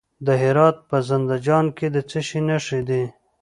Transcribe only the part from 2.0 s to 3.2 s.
څه شي نښې دي؟